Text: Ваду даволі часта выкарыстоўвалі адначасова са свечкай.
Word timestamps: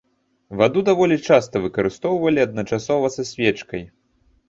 Ваду 0.61 0.83
даволі 0.87 1.17
часта 1.27 1.63
выкарыстоўвалі 1.67 2.45
адначасова 2.47 3.15
са 3.19 3.31
свечкай. 3.33 3.91